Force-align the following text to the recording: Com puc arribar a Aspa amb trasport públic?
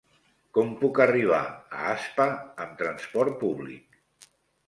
Com 0.57 0.69
puc 0.77 1.01
arribar 1.03 1.41
a 1.49 1.83
Aspa 1.91 2.27
amb 2.65 2.73
trasport 2.81 3.39
públic? 3.45 4.01